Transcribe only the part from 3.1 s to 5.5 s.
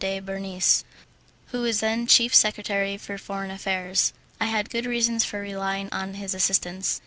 foreign affairs. I had good reasons for